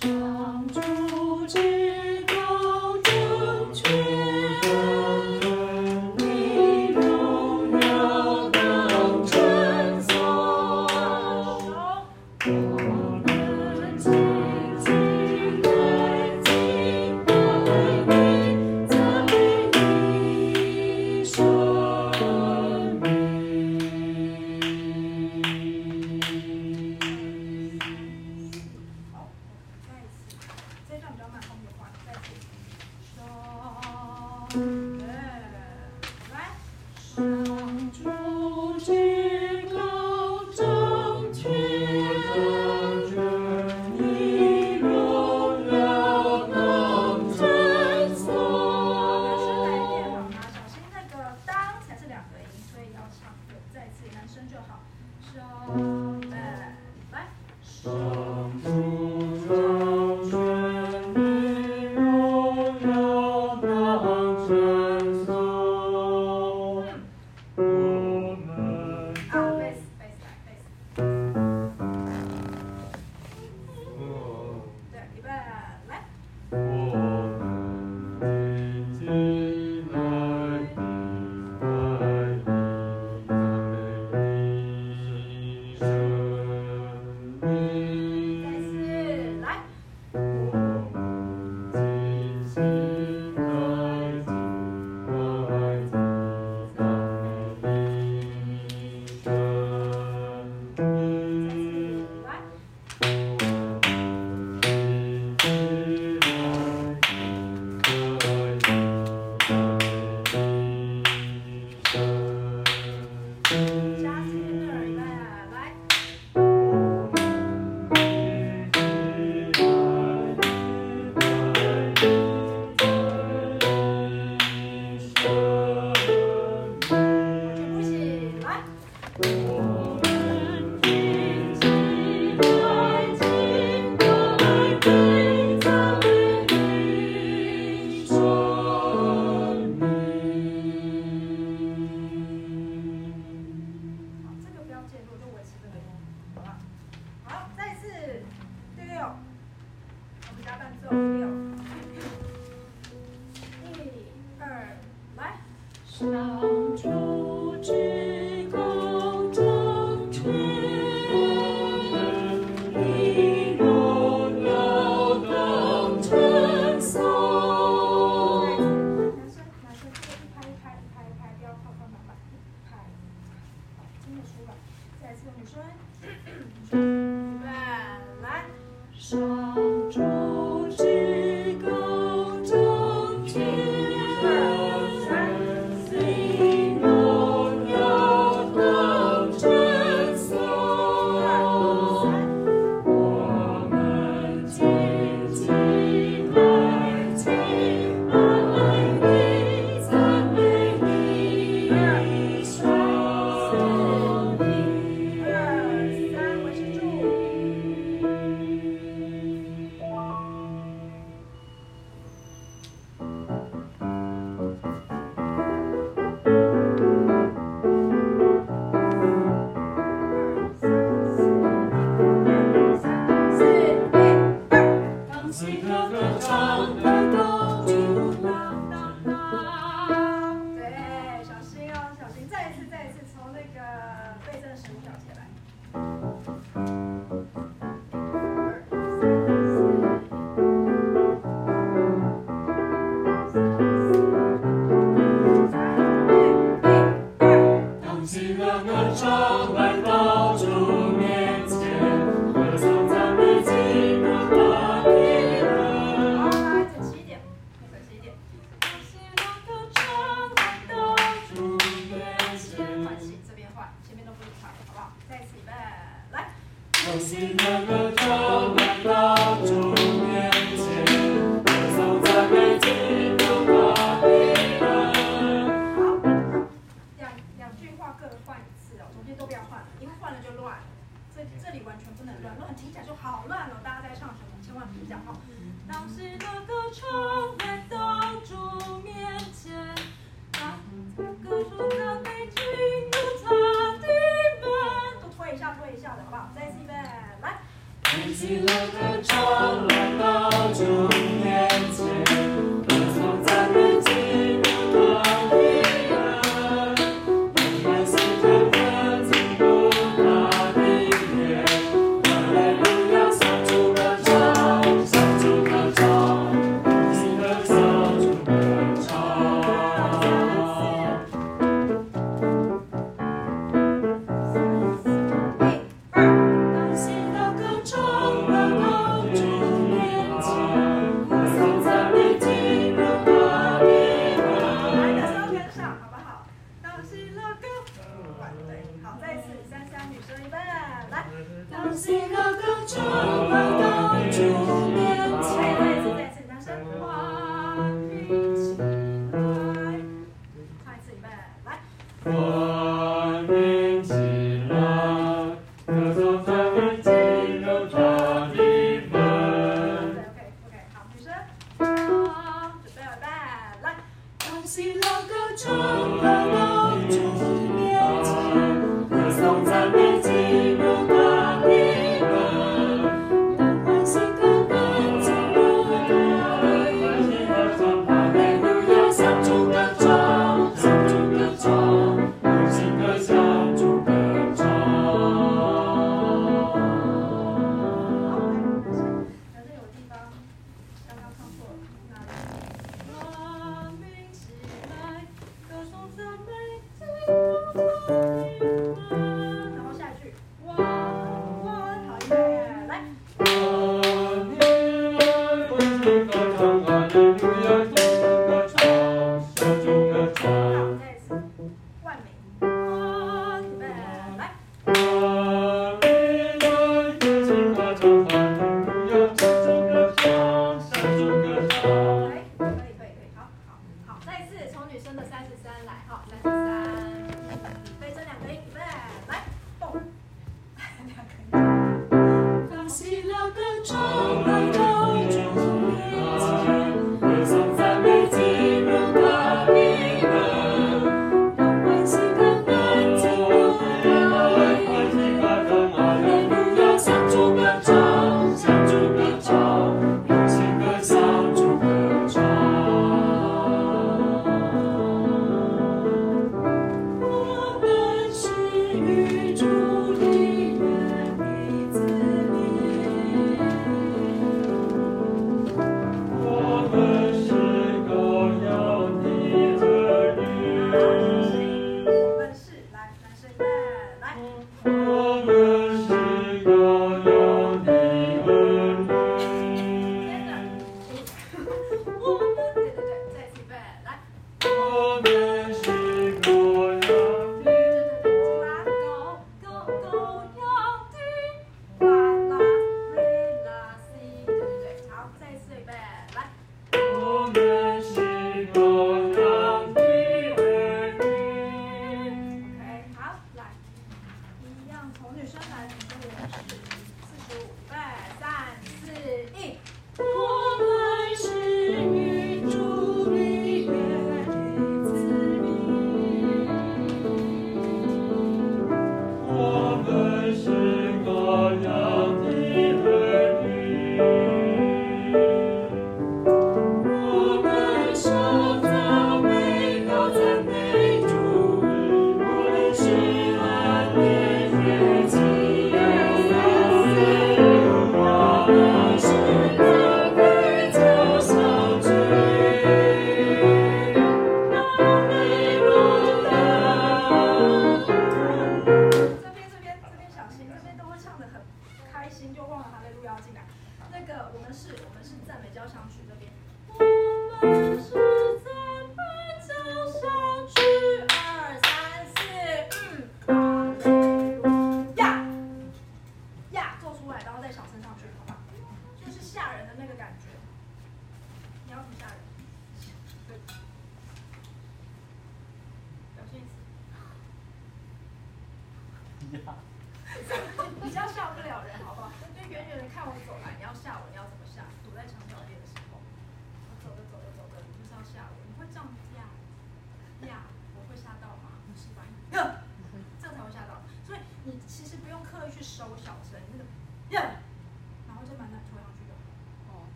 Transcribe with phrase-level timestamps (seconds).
[0.00, 1.87] 在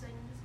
[0.00, 0.41] sing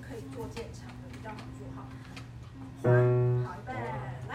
[0.00, 1.78] 可以做渐长的，比较好做好。
[2.82, 3.70] 好，预备，
[4.28, 4.32] 来。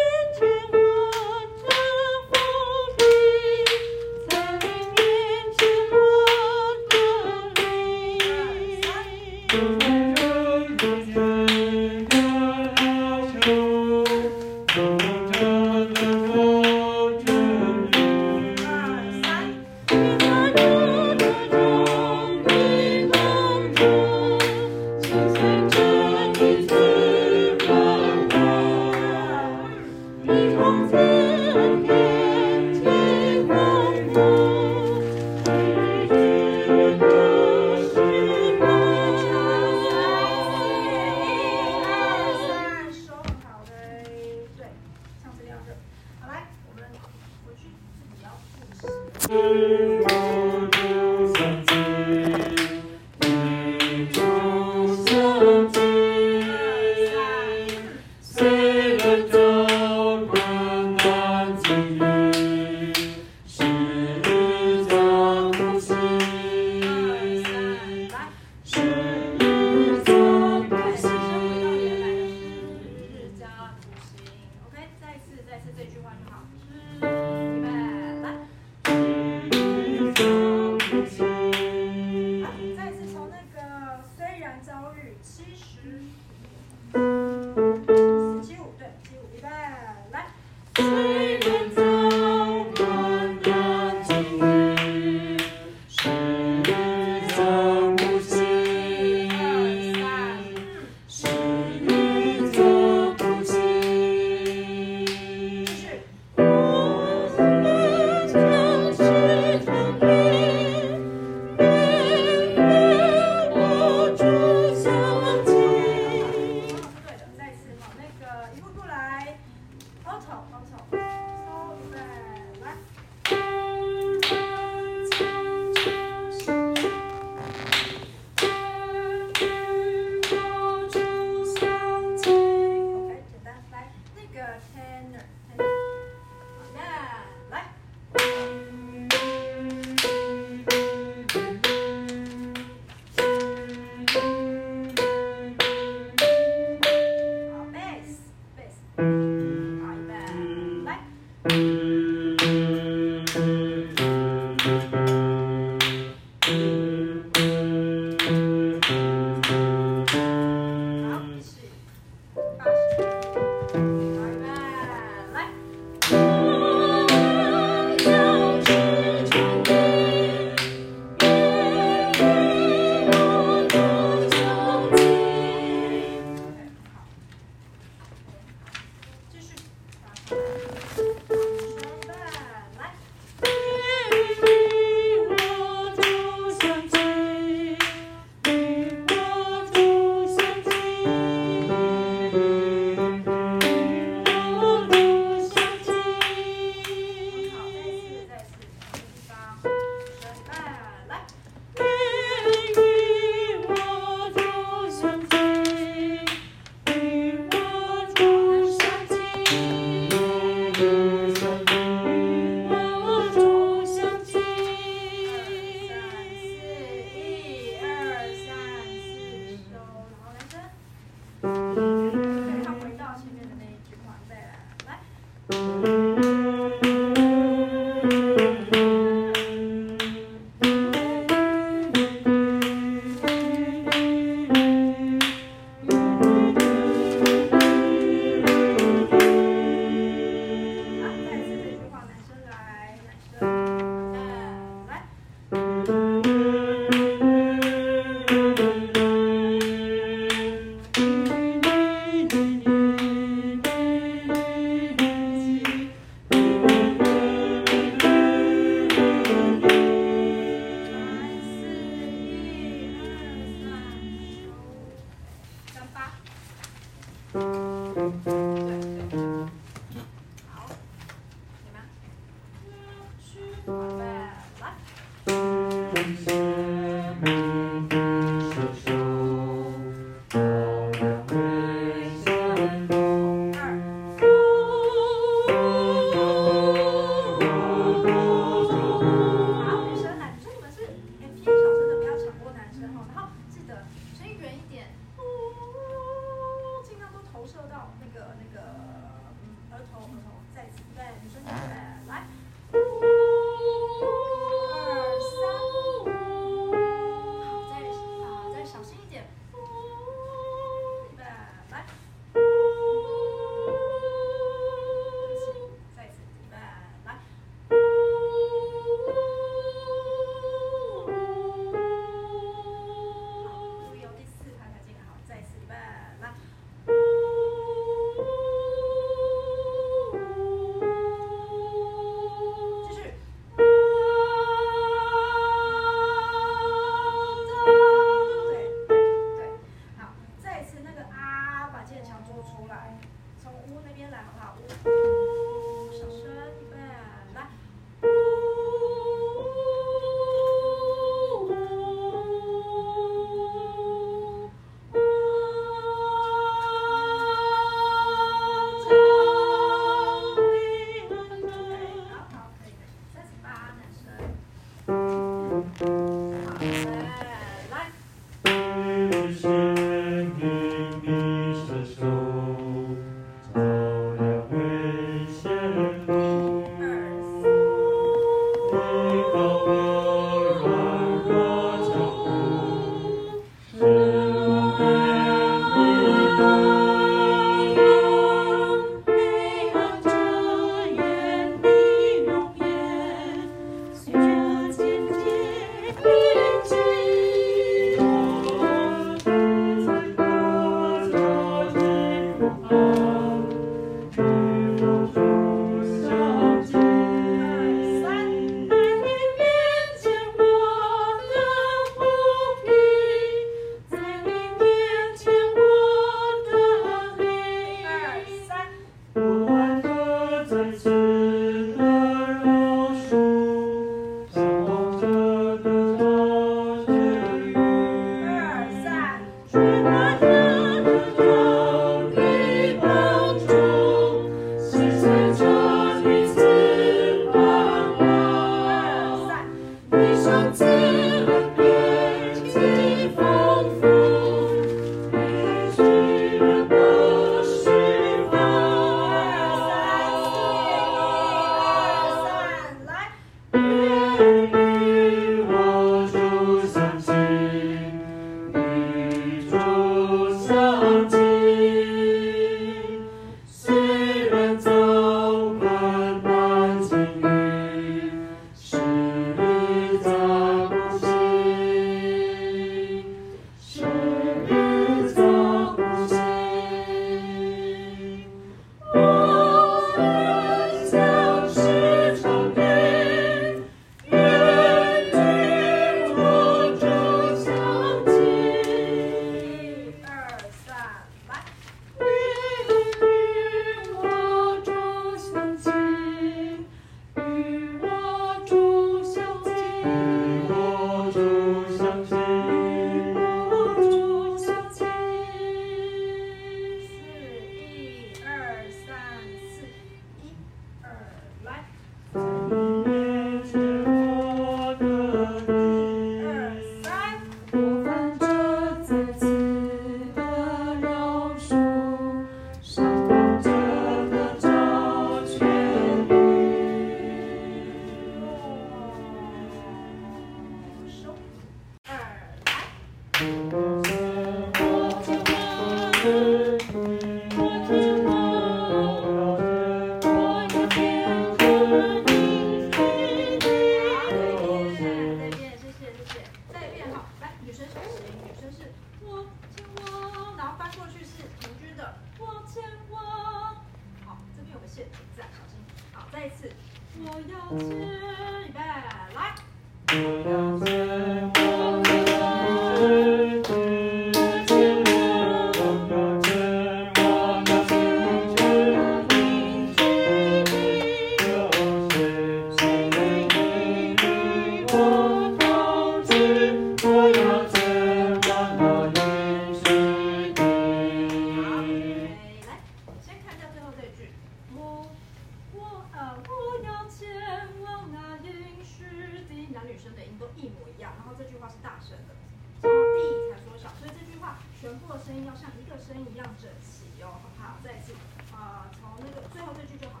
[596.46, 597.58] 得起哟，好不好？
[597.62, 597.94] 再见。
[598.32, 600.00] 啊，从那个最后这句就好。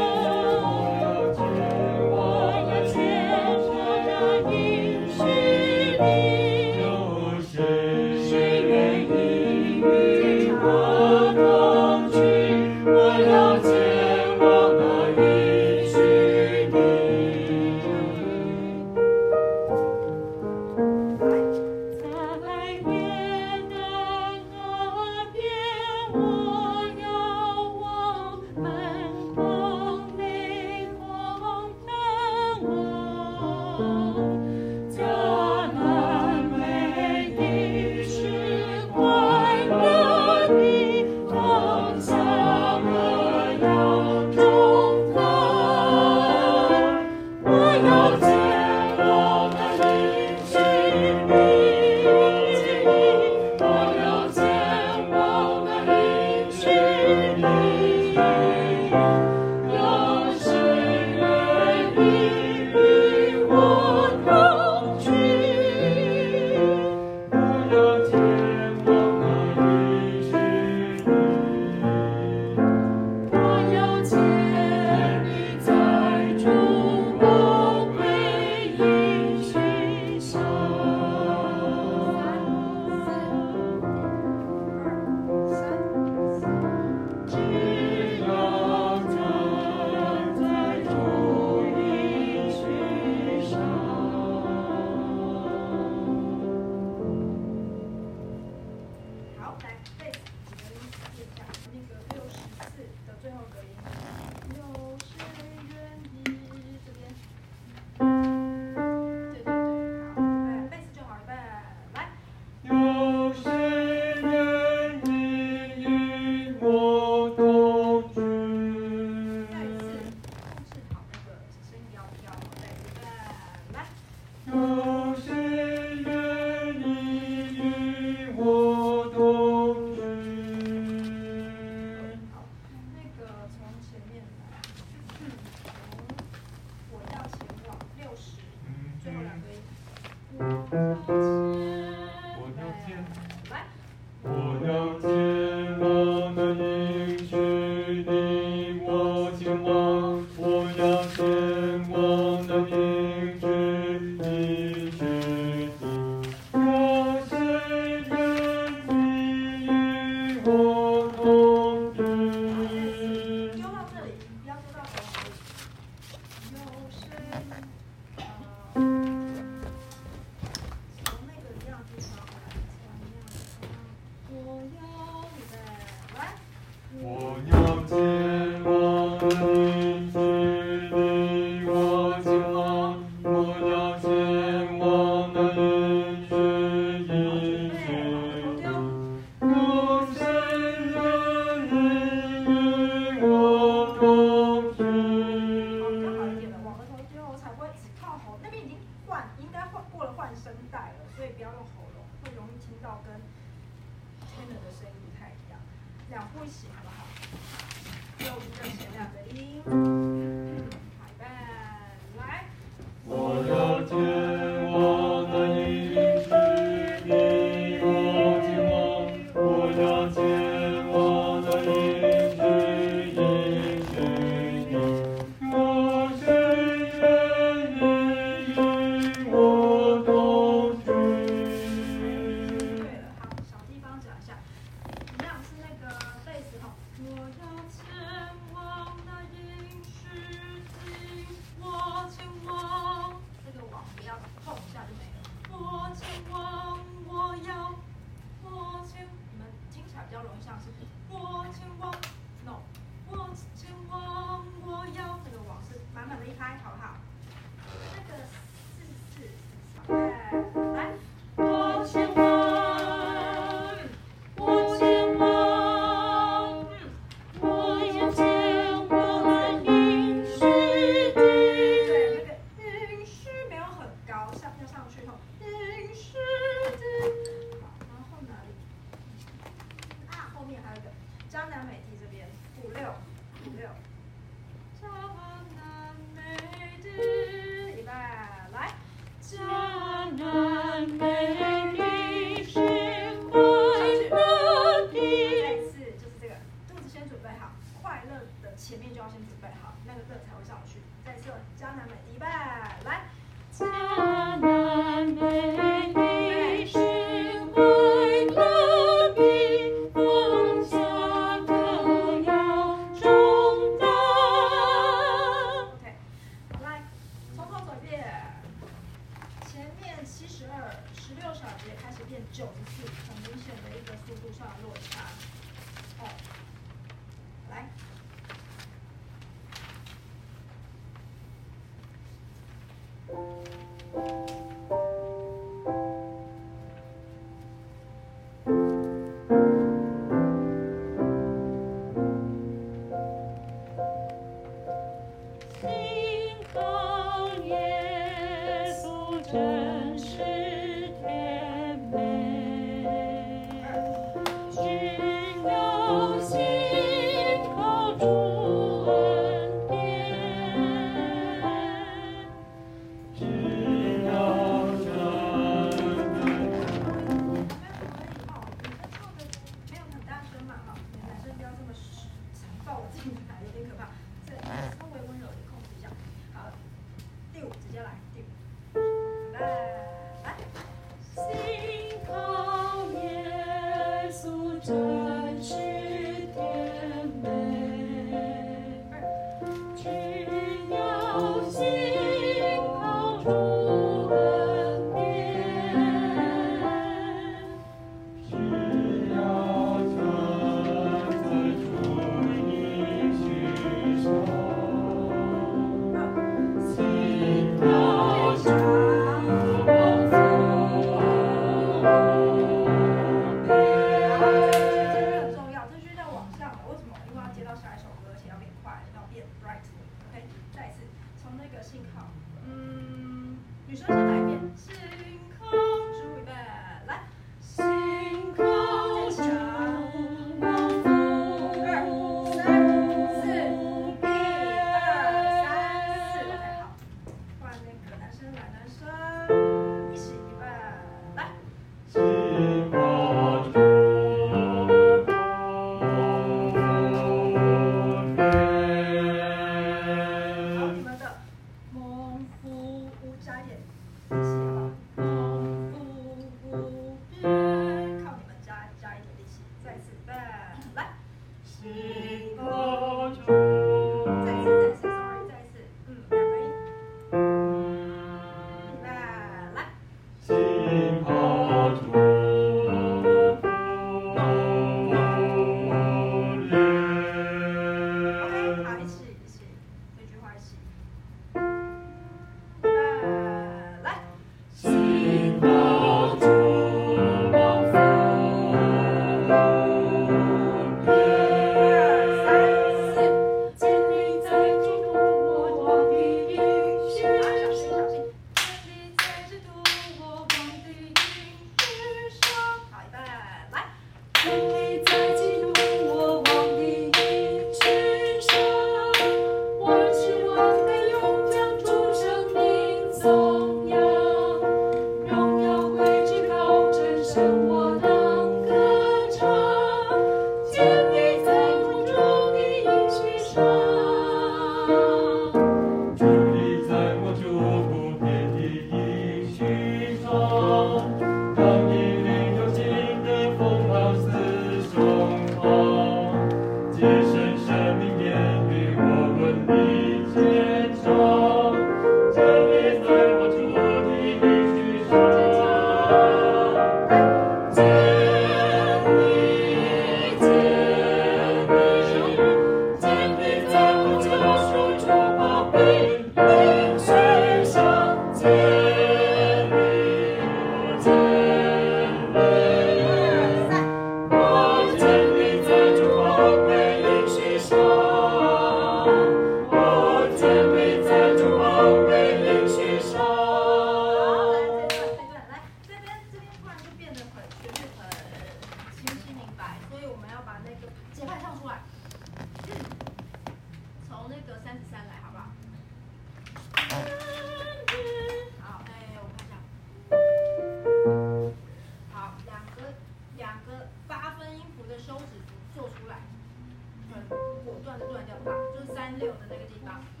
[599.71, 600.00] 나.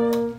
[0.00, 0.29] Thank you.